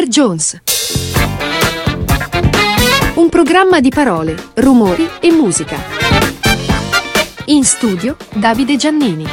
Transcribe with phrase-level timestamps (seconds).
[0.00, 0.08] Mr.
[0.08, 0.62] Jones.
[3.16, 5.76] Un programma di parole, rumori e musica.
[7.46, 9.26] In studio Davide Giannini.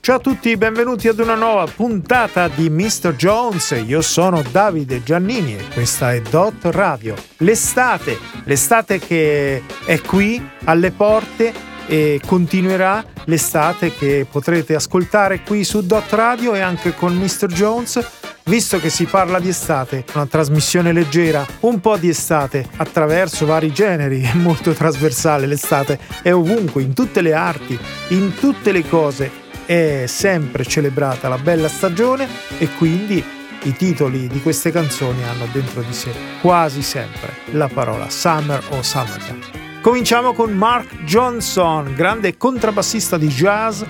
[0.00, 3.14] Ciao a tutti, benvenuti ad una nuova puntata di Mr.
[3.14, 3.80] Jones.
[3.86, 7.14] Io sono Davide Giannini e questa è Dot Radio.
[7.36, 11.54] L'estate, l'estate che è qui alle porte
[11.86, 17.46] e continuerà l'estate che potrete ascoltare qui su Dot Radio e anche con Mr.
[17.46, 18.17] Jones.
[18.48, 23.70] Visto che si parla di estate, una trasmissione leggera, un po' di estate attraverso vari
[23.74, 29.30] generi, è molto trasversale l'estate, è ovunque, in tutte le arti, in tutte le cose,
[29.66, 33.22] è sempre celebrata la bella stagione e quindi
[33.64, 38.82] i titoli di queste canzoni hanno dentro di sé quasi sempre la parola summer o
[38.82, 39.40] summertime.
[39.82, 43.82] Cominciamo con Mark Johnson, grande contrabbassista di jazz,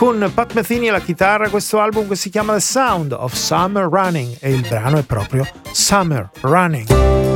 [0.00, 4.38] con Pat Metheny alla chitarra, questo album che si chiama The Sound of Summer Running
[4.40, 7.29] e il brano è proprio Summer Running.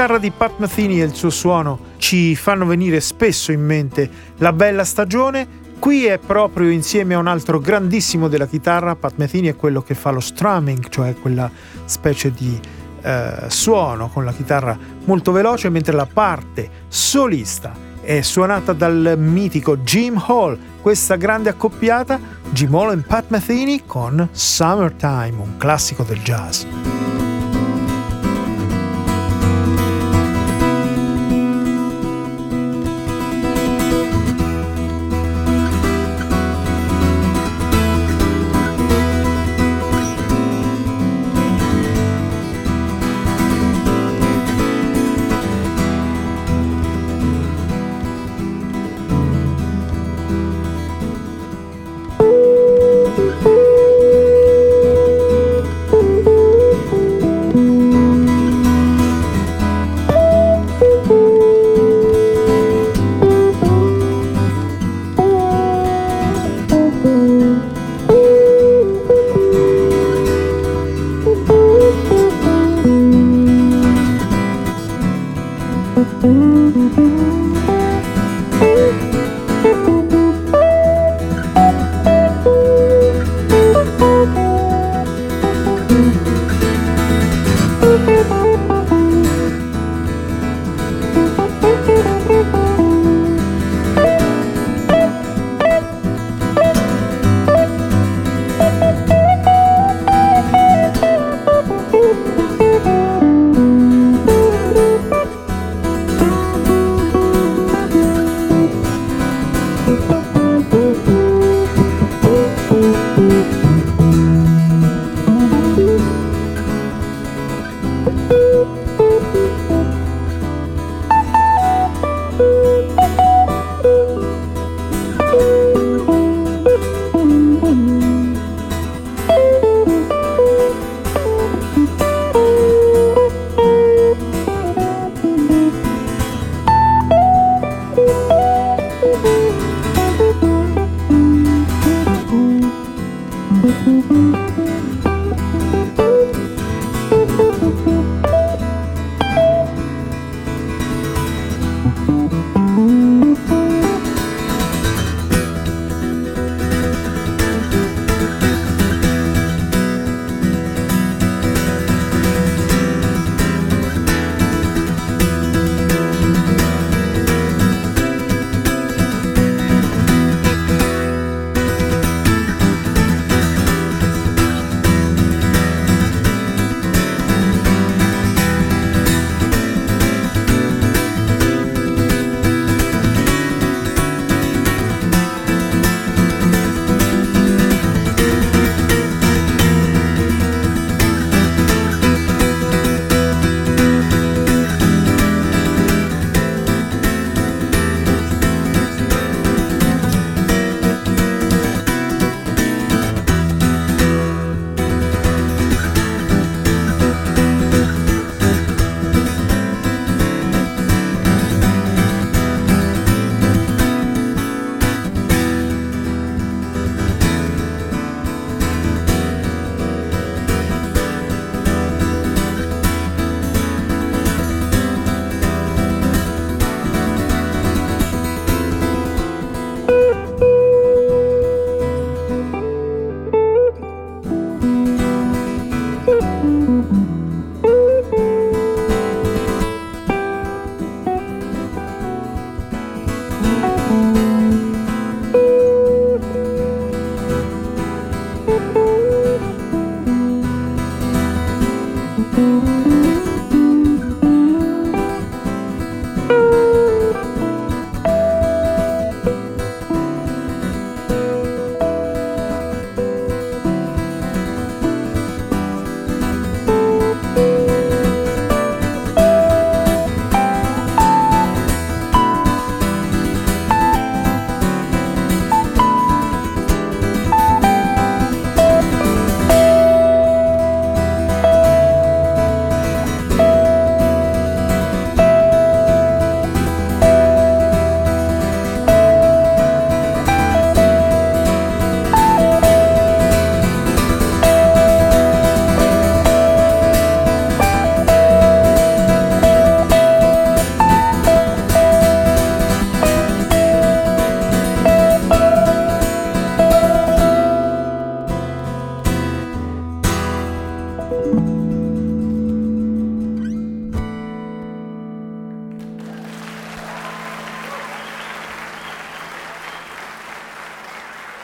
[0.00, 4.08] Chitarra di Pat Metheny e il suo suono ci fanno venire spesso in mente
[4.38, 5.46] la bella stagione.
[5.78, 9.94] Qui è proprio insieme a un altro grandissimo della chitarra, Pat Metheny è quello che
[9.94, 11.50] fa lo strumming, cioè quella
[11.84, 12.58] specie di
[13.02, 14.74] eh, suono con la chitarra
[15.04, 20.58] molto veloce, mentre la parte solista è suonata dal mitico Jim Hall.
[20.80, 22.18] Questa grande accoppiata,
[22.52, 26.64] Jim Hall e Pat Metheny con Summertime, un classico del jazz.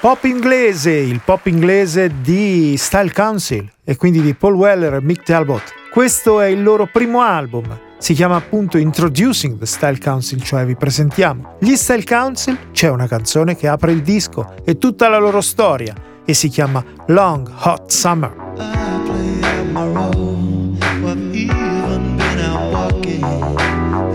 [0.06, 5.24] Pop inglese, il pop inglese di Style Council e quindi di Paul Weller e Mick
[5.24, 5.74] Talbot.
[5.90, 10.76] Questo è il loro primo album, si chiama appunto Introducing the Style Council, cioè vi
[10.76, 11.56] presentiamo.
[11.58, 15.92] Gli Style Council c'è una canzone che apre il disco e tutta la loro storia
[16.24, 18.32] e si chiama Long Hot Summer.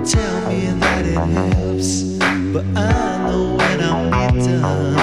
[0.05, 2.17] Tell me that it helps,
[2.53, 5.00] but I know when I'm done.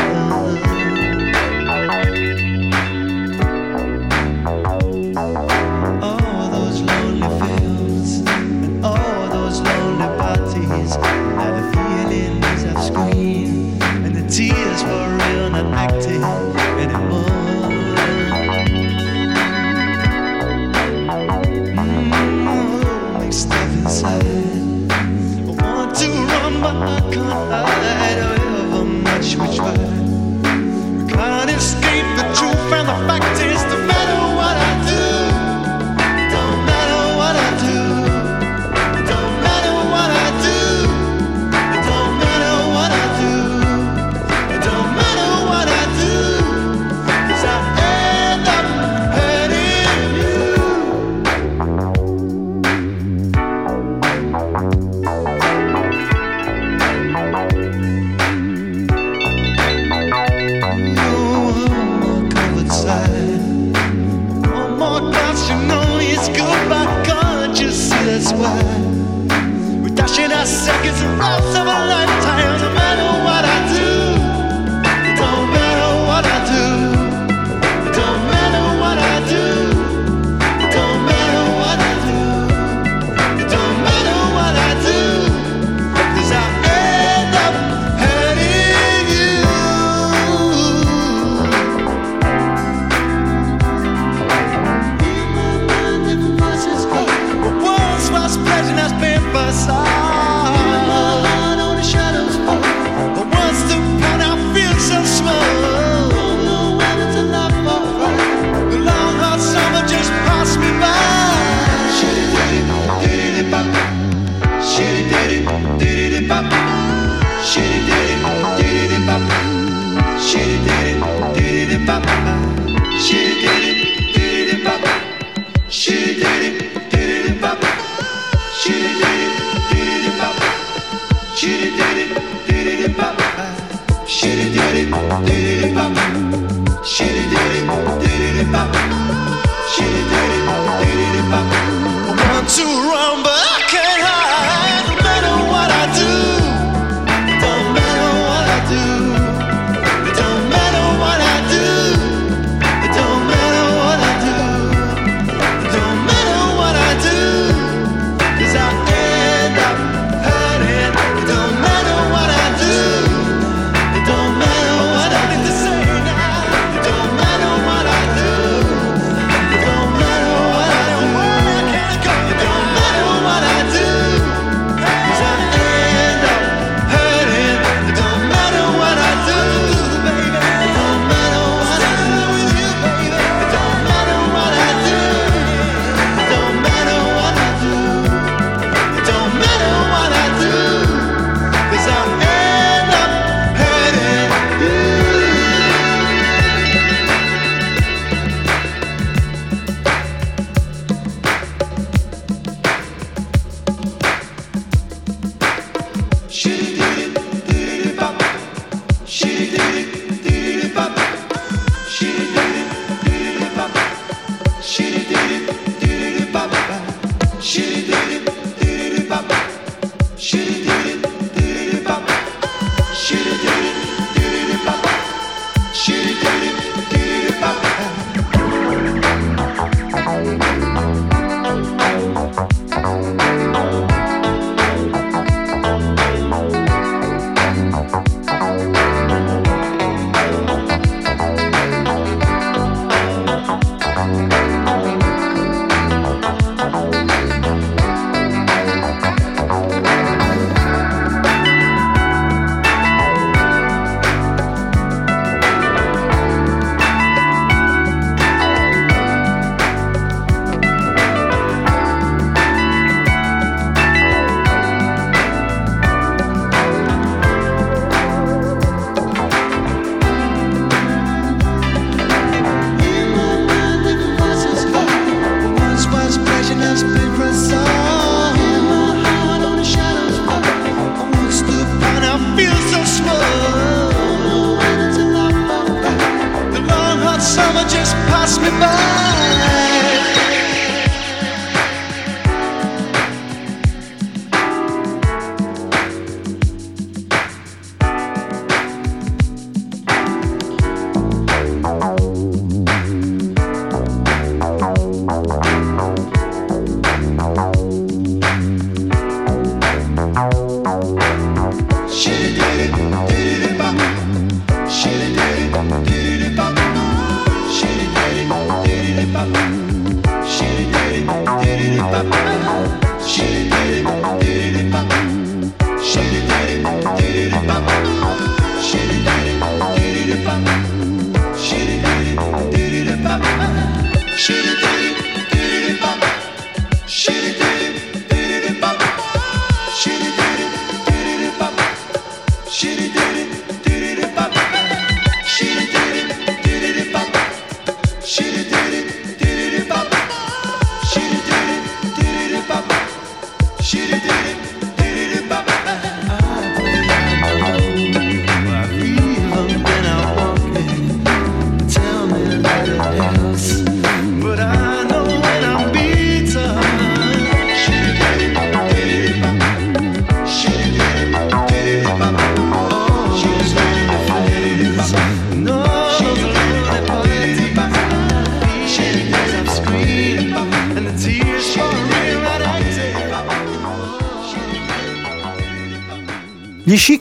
[99.19, 99.98] emphasize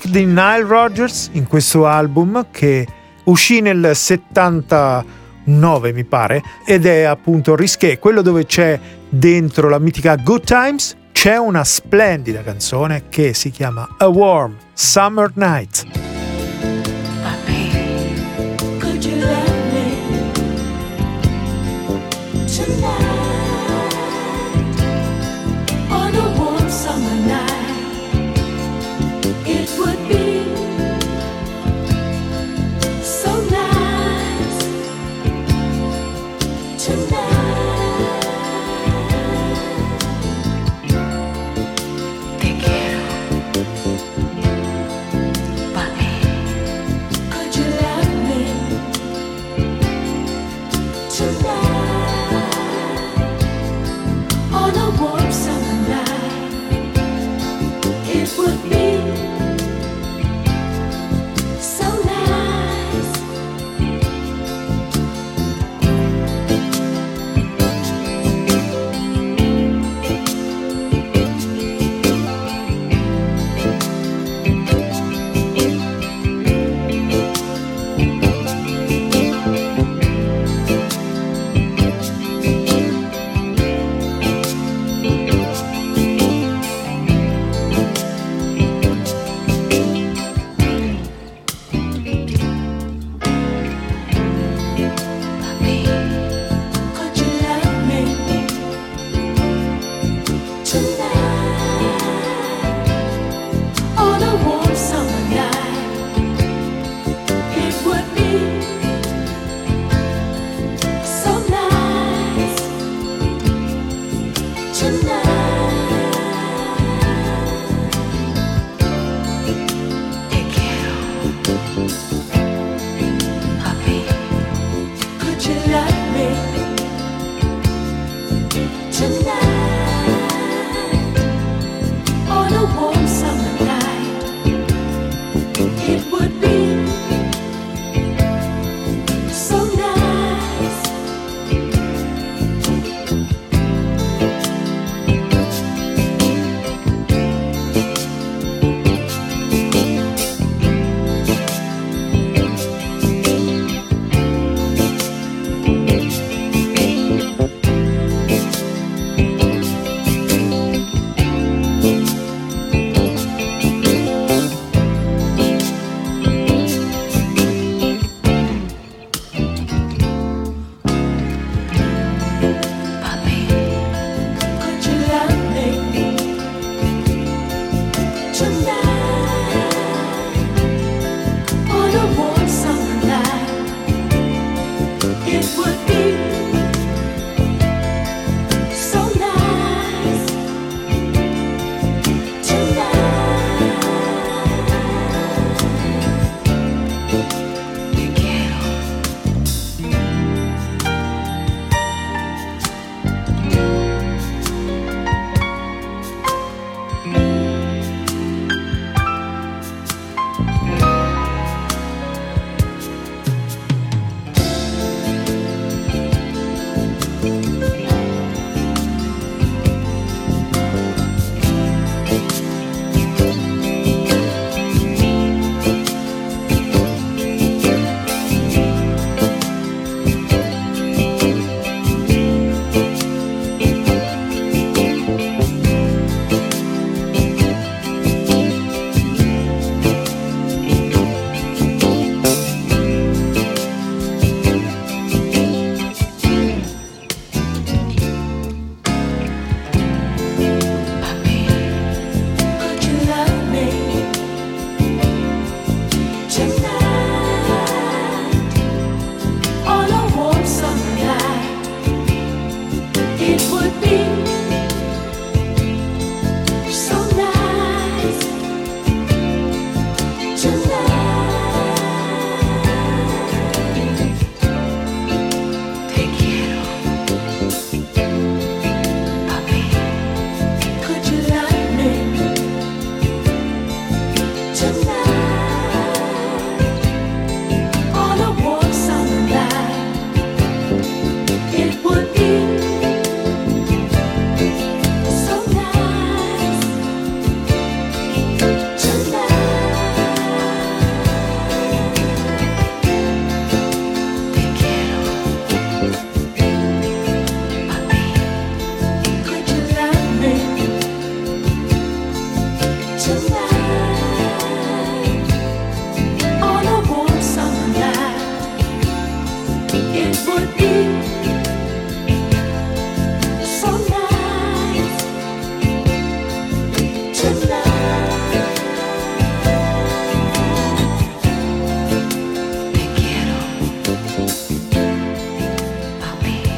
[0.09, 2.87] Di Nile Rodgers in questo album che
[3.25, 10.15] uscì nel 79 mi pare ed è appunto Risqué, quello dove c'è dentro la mitica
[10.15, 16.06] Good Times c'è una splendida canzone che si chiama A Warm Summer Night.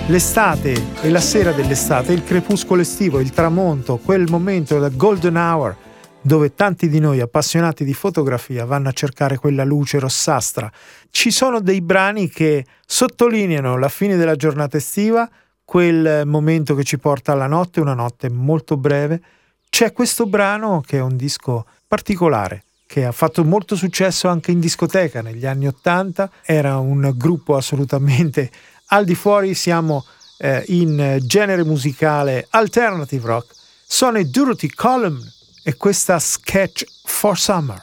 [0.08, 5.76] L'estate e la sera dell'estate, il crepuscolo estivo, il tramonto, quel momento, la golden hour,
[6.20, 10.70] dove tanti di noi appassionati di fotografia vanno a cercare quella luce rossastra.
[11.10, 15.30] Ci sono dei brani che sottolineano la fine della giornata estiva,
[15.64, 19.22] quel momento che ci porta alla notte, una notte molto breve,
[19.70, 24.60] c'è questo brano che è un disco particolare, che ha fatto molto successo anche in
[24.60, 28.52] discoteca negli anni Ottanta, era un gruppo assolutamente
[28.88, 30.06] al di fuori, siamo
[30.40, 33.54] eh, in genere musicale alternative rock,
[33.86, 35.22] sono i Dorothy Column
[35.64, 37.82] e questa Sketch for Summer.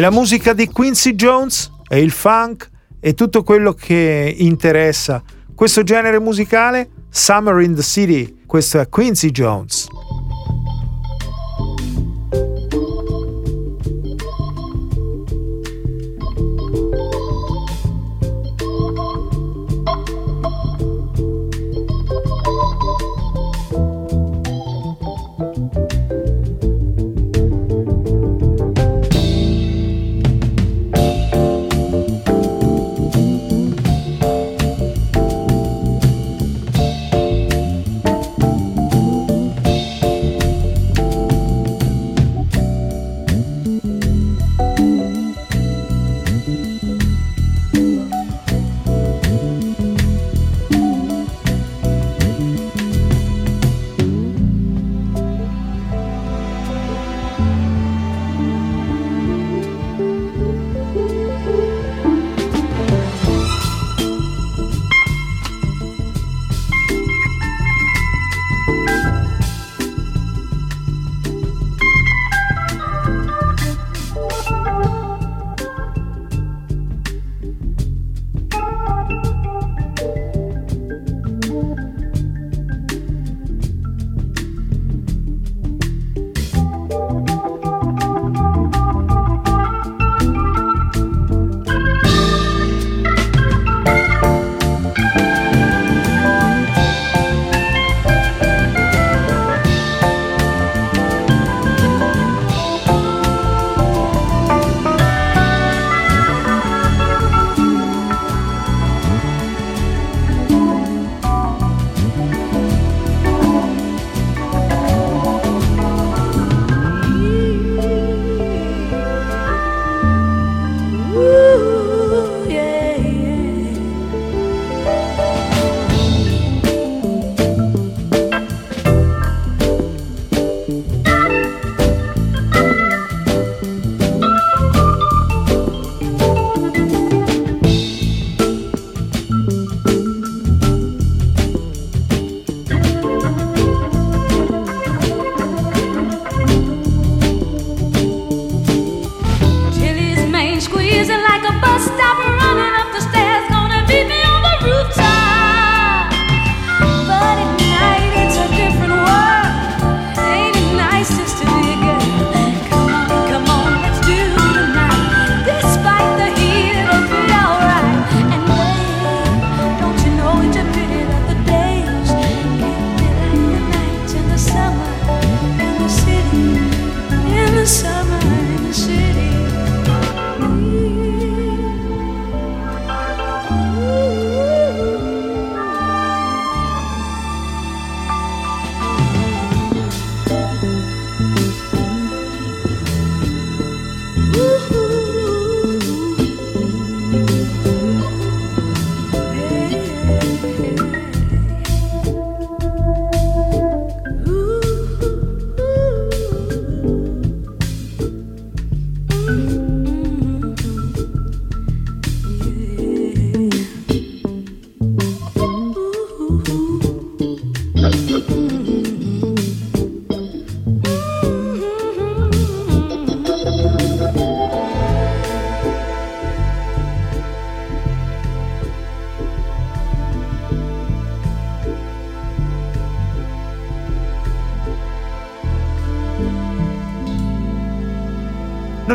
[0.00, 5.22] E la musica di Quincy Jones e il funk e tutto quello che interessa
[5.54, 9.79] questo genere musicale, Summer in the City, questo è Quincy Jones.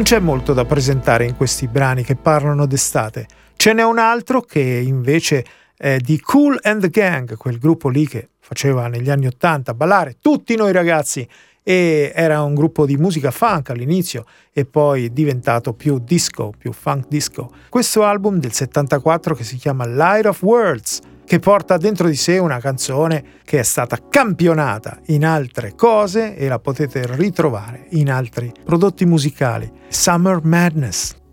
[0.05, 3.25] C'è molto da presentare in questi brani che parlano d'estate.
[3.55, 5.43] Ce n'è un altro che invece
[5.75, 10.17] è di Cool and the Gang, quel gruppo lì che faceva negli anni Ottanta ballare
[10.21, 11.27] tutti noi ragazzi
[11.63, 17.07] e era un gruppo di musica funk all'inizio e poi diventato più disco, più funk
[17.07, 17.51] disco.
[17.67, 22.37] Questo album del 74 che si chiama Light of Words che porta dentro di sé
[22.37, 28.51] una canzone che è stata campionata in altre cose e la potete ritrovare in altri
[28.63, 29.69] prodotti musicali.
[29.89, 31.23] Summer Madness.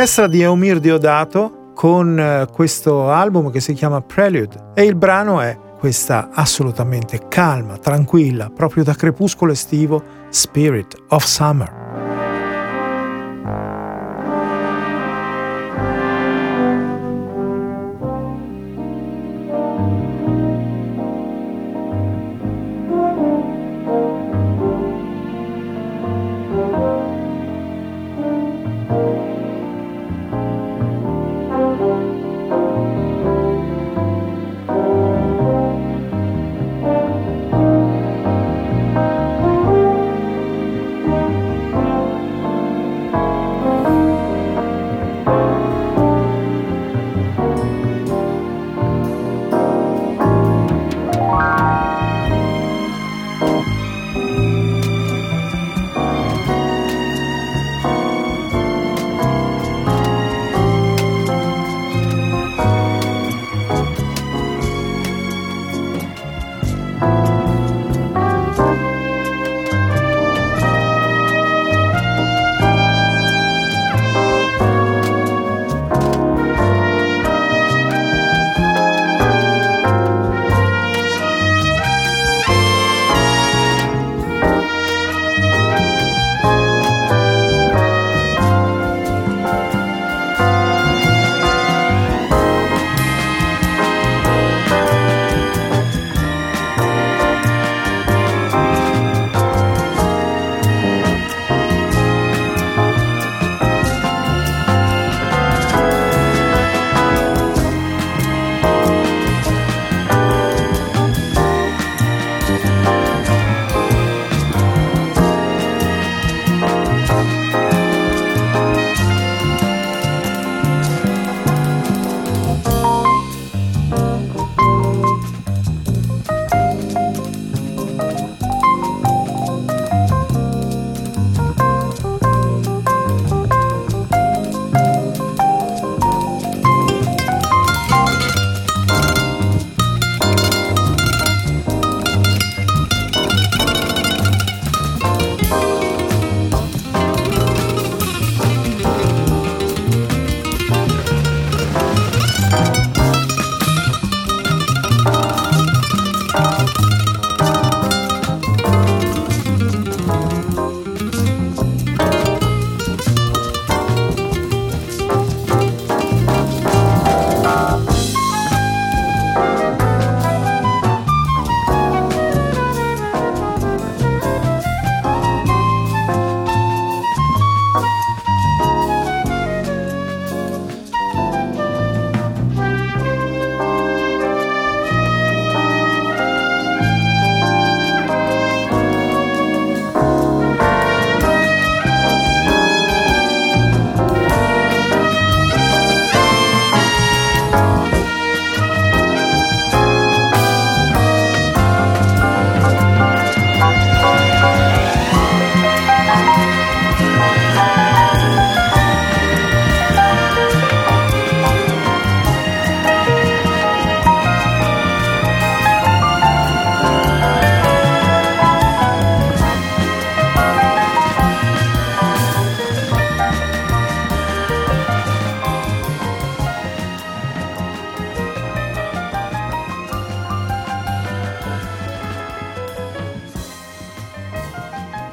[0.00, 5.42] L'orchestra di Eumir Diodato con eh, questo album che si chiama Prelude e il brano
[5.42, 11.79] è questa assolutamente calma, tranquilla, proprio da crepuscolo estivo, Spirit of Summer.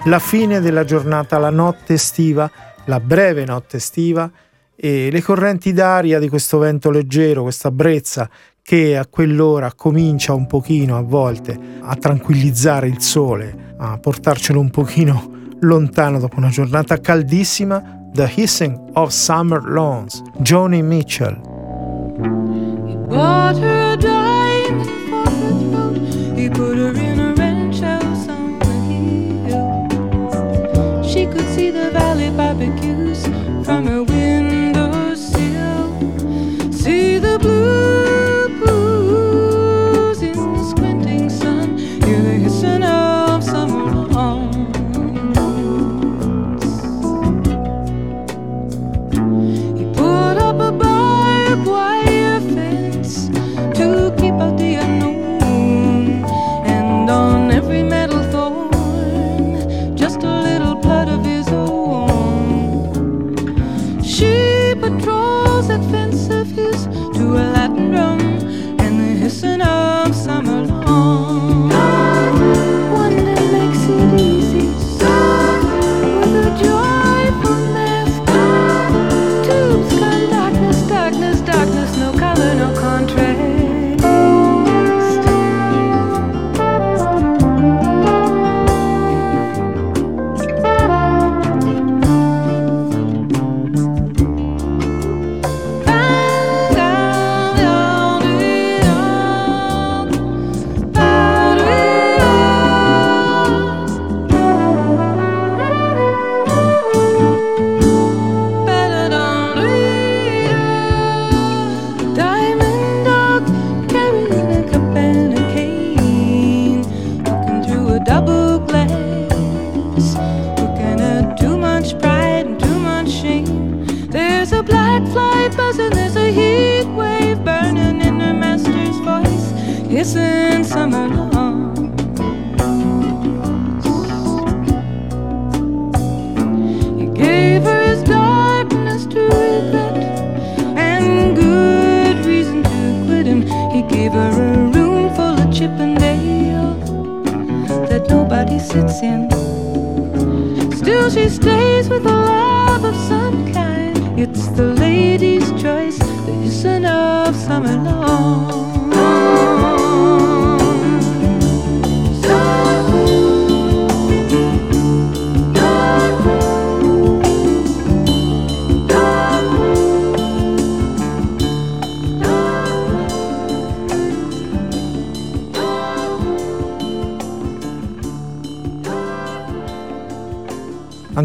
[0.08, 2.50] La fine della giornata, la notte estiva,
[2.86, 4.30] la breve notte estiva
[4.74, 8.30] e le correnti d'aria di questo vento leggero, questa brezza
[8.62, 14.70] che a quell'ora comincia un pochino a volte a tranquillizzare il sole, a portarcelo un
[14.70, 21.36] pochino lontano dopo una giornata caldissima, The Hissing of Summer Lawns, Joni Mitchell.
[22.86, 26.38] He bought her a diamond for her throat.
[26.38, 27.27] He put her in a
[31.18, 33.26] She could see the valley barbecues
[33.66, 34.37] from her windowsill.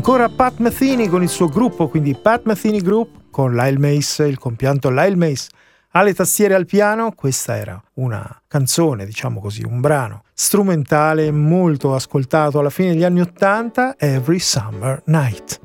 [0.05, 4.37] Ancora Pat Metheny con il suo gruppo, quindi Pat Metheny Group con Lyle Mace, il
[4.37, 5.47] compianto Lyle Mace
[5.93, 7.13] alle tastiere al piano.
[7.13, 13.21] Questa era una canzone, diciamo così, un brano strumentale molto ascoltato alla fine degli anni
[13.21, 15.61] Ottanta, Every Summer Night.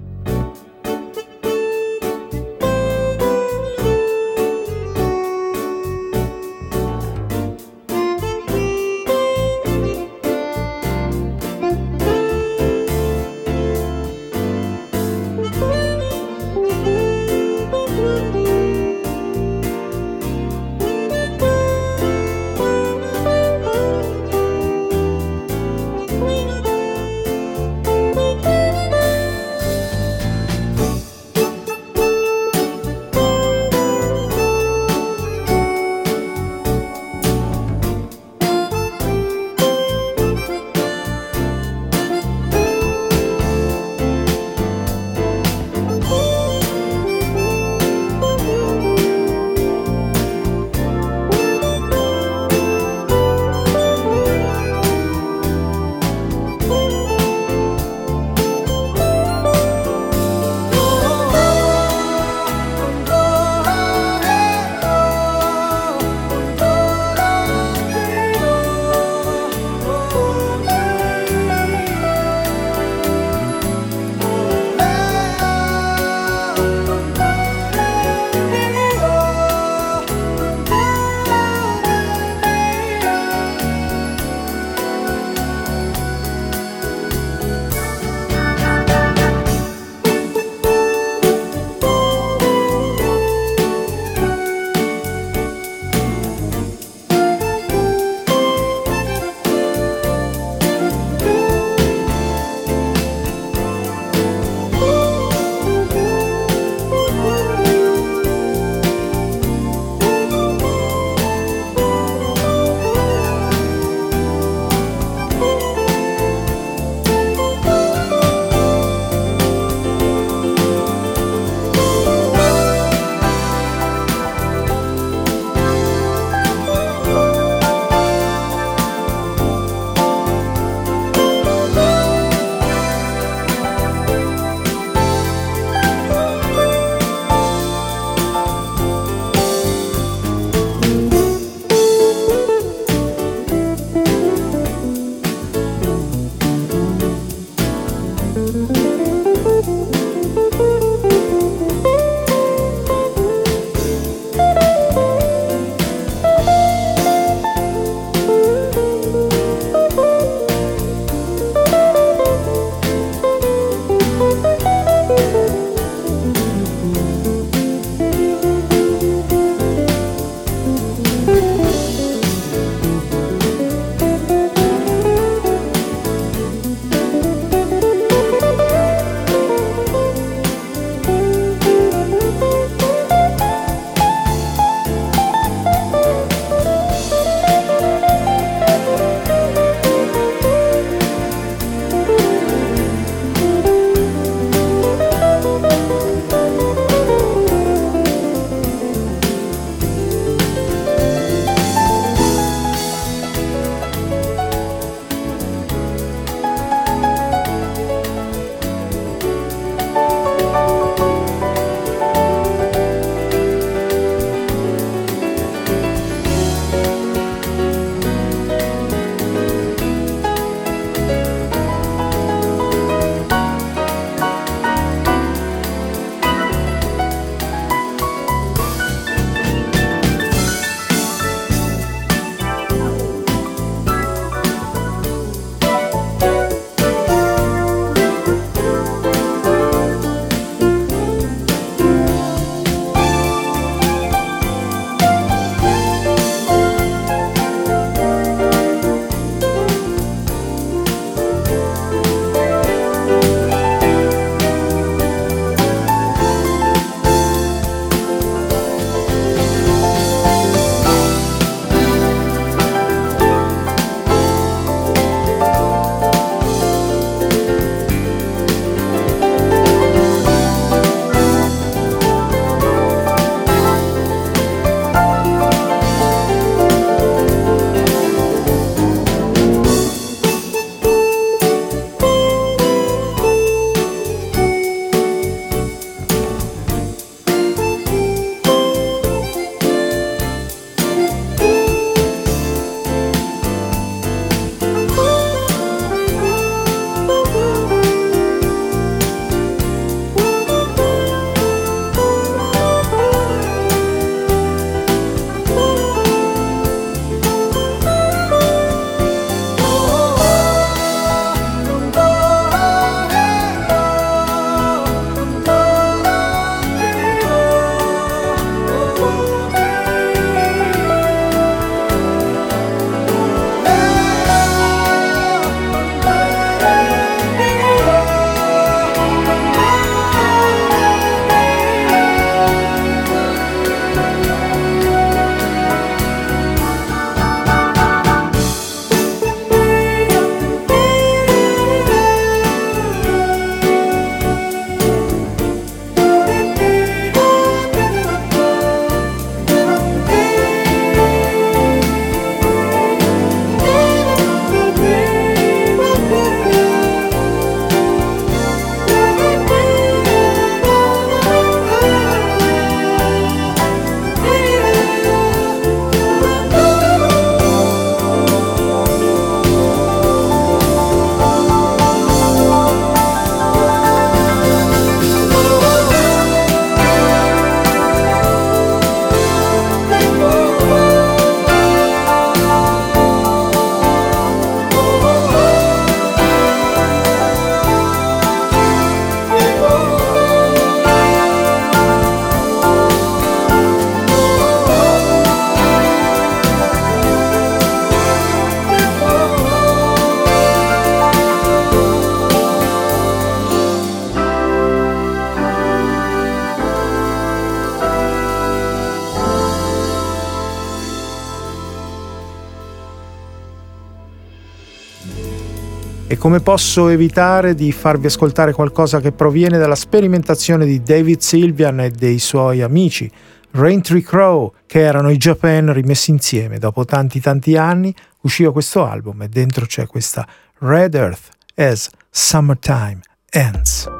[416.28, 421.90] Come posso evitare di farvi ascoltare qualcosa che proviene dalla sperimentazione di David Sylvian e
[421.90, 423.10] dei suoi amici,
[423.52, 426.60] Raintree Crow, che erano i Japan rimessi insieme.
[426.60, 433.00] Dopo tanti tanti anni usciva questo album e dentro c'è questa Red Earth as Summertime
[433.30, 433.97] Ends.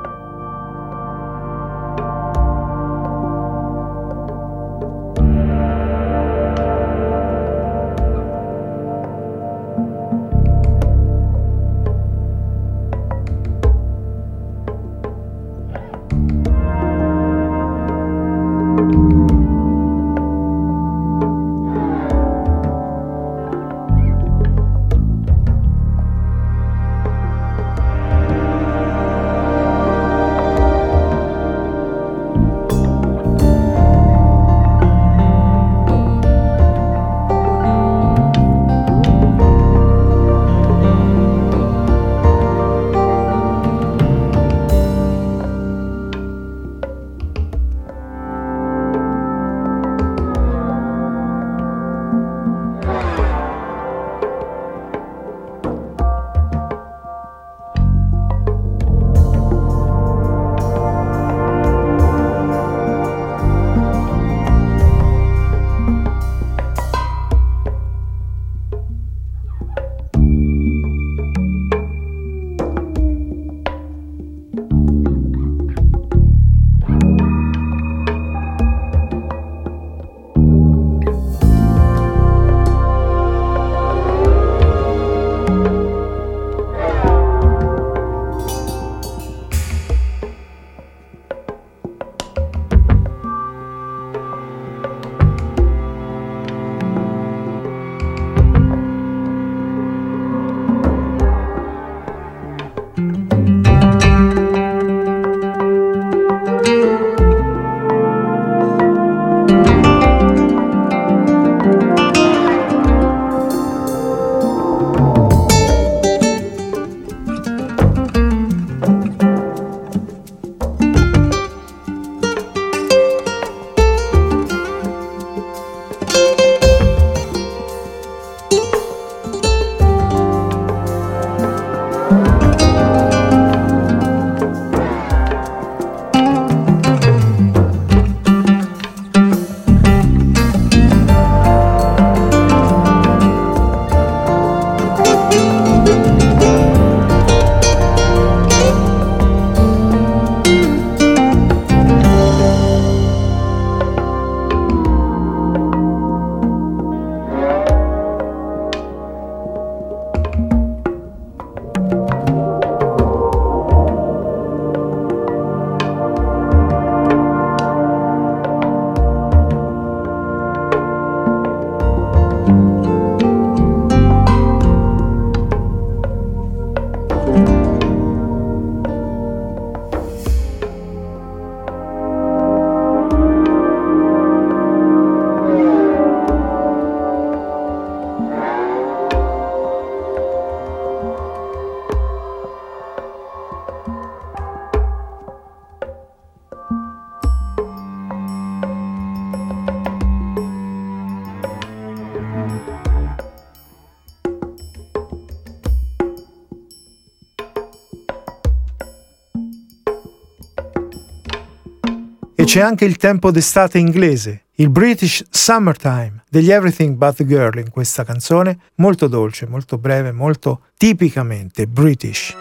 [212.58, 217.70] C'è anche il tempo d'estate inglese, il British Summertime degli Everything But the Girl in
[217.70, 222.36] questa canzone, molto dolce, molto breve, molto tipicamente British.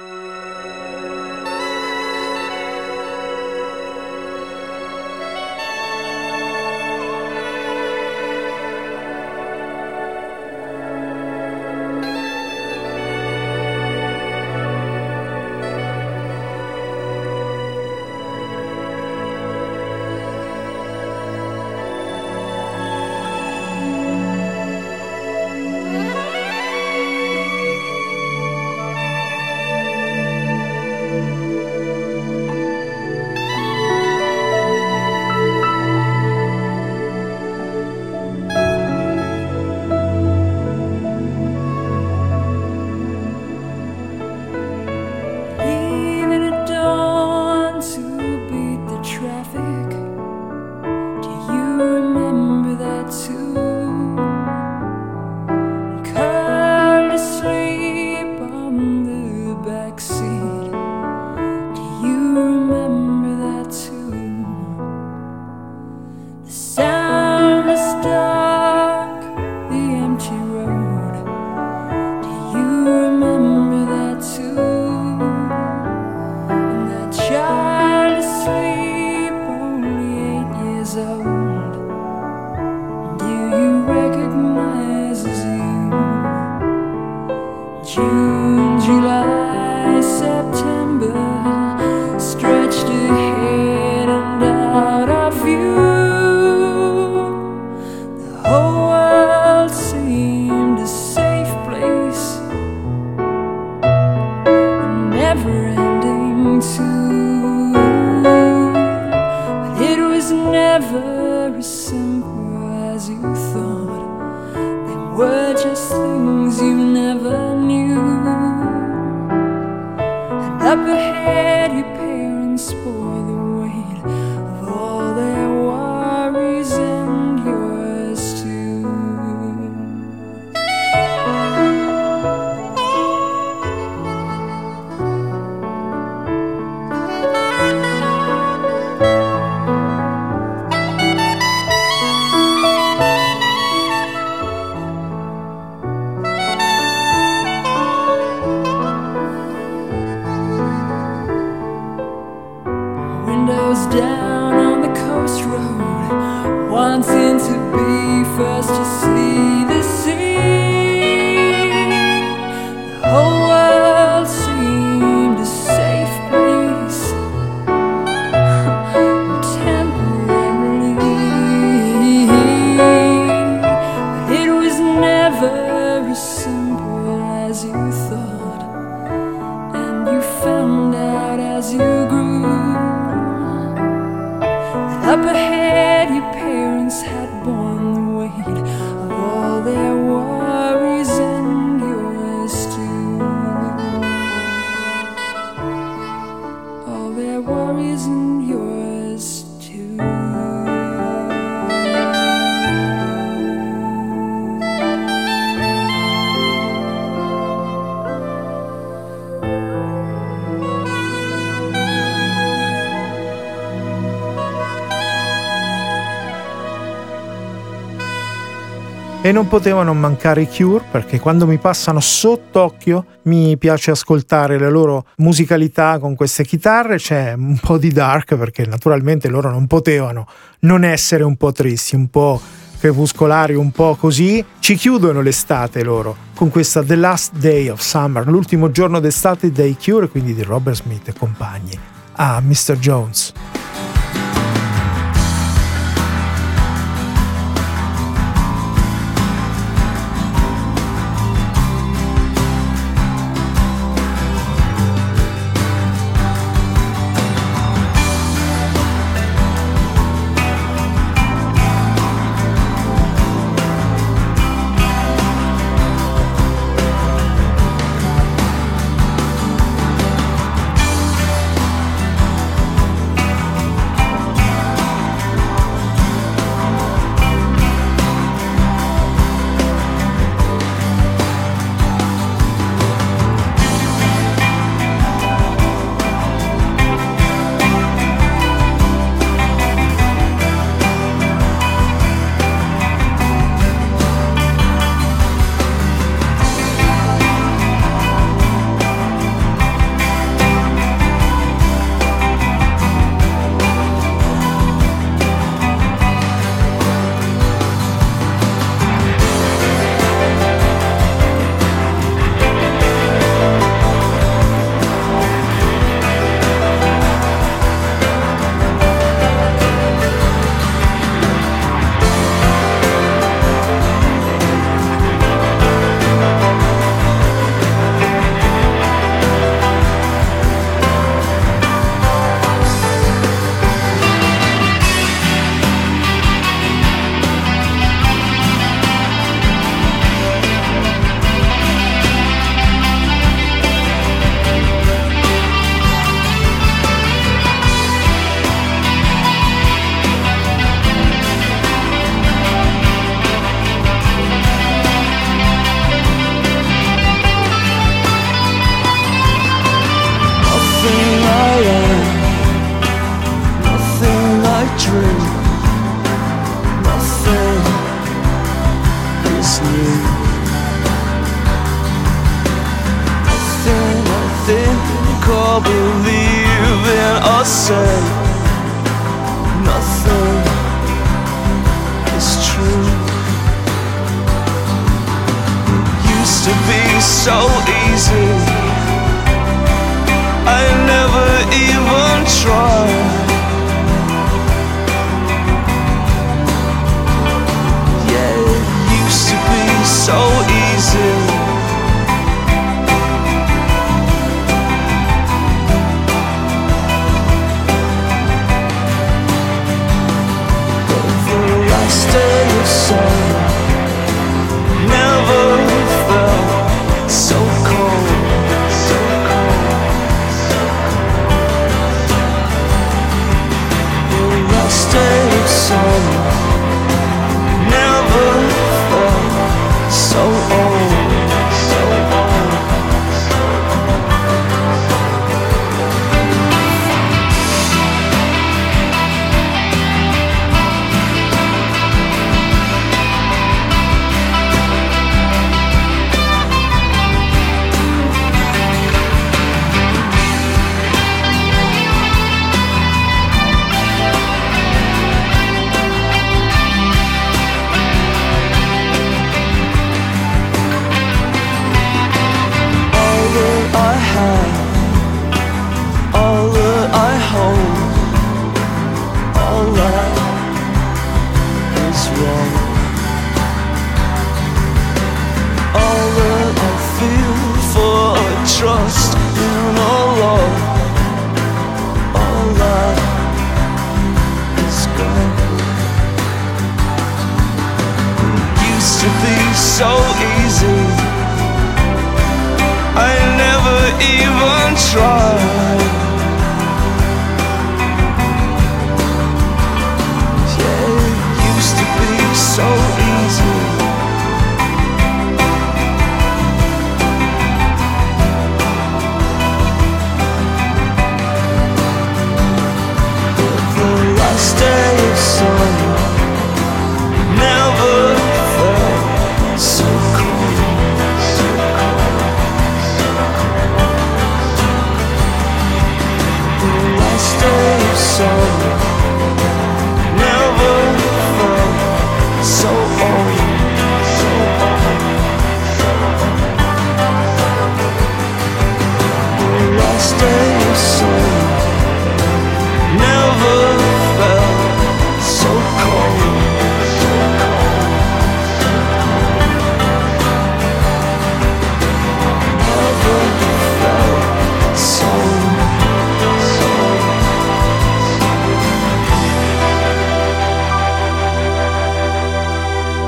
[219.27, 224.69] E non potevano mancare i Cure perché quando mi passano sott'occhio mi piace ascoltare la
[224.69, 230.29] loro musicalità con queste chitarre, c'è un po' di dark perché naturalmente loro non potevano
[230.61, 232.41] non essere un po' tristi, un po'
[232.79, 234.45] crepuscolari, un po' così.
[234.61, 239.77] Ci chiudono l'estate loro con questa The Last Day of Summer, l'ultimo giorno d'estate dei
[239.77, 241.77] Cure, quindi di Robert Smith e compagni.
[242.13, 242.77] Ah, Mr.
[242.79, 243.33] Jones.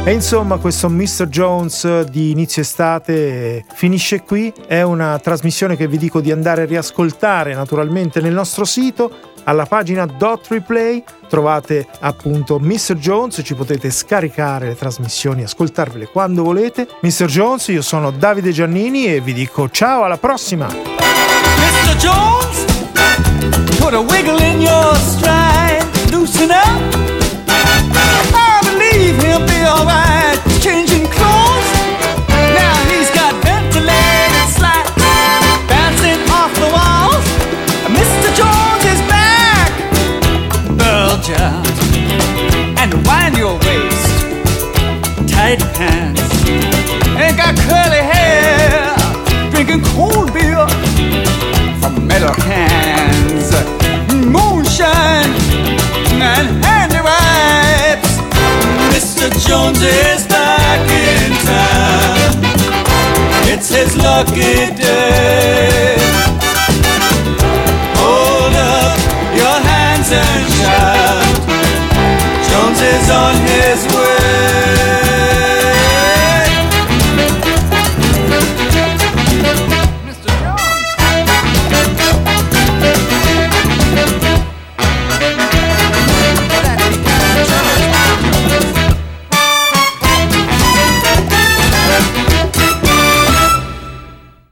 [0.08, 1.26] E insomma questo Mr.
[1.26, 6.64] Jones di inizio estate finisce qui, è una trasmissione che vi dico di andare a
[6.64, 9.10] riascoltare naturalmente nel nostro sito,
[9.44, 12.94] alla pagina Dot Replay trovate appunto Mr.
[12.94, 16.88] Jones, ci potete scaricare le trasmissioni, ascoltarvele quando volete.
[17.02, 17.26] Mr.
[17.26, 20.68] Jones, io sono Davide Giannini e vi dico ciao, alla prossima!
[20.68, 21.96] Mr.
[21.98, 22.64] Jones,
[23.78, 27.17] put a wiggle in your stride, loosen up!
[29.46, 30.38] Be alright.
[30.60, 31.70] Changing clothes.
[32.28, 34.90] Now he's got ventilated slats
[35.68, 37.26] bouncing off the walls.
[37.98, 38.28] Mr.
[38.38, 39.70] Jones is back.
[42.80, 44.06] And wind your waist.
[45.32, 46.17] Tight pants.
[59.68, 62.40] Jones is back in town.
[63.52, 65.67] It's his lucky day.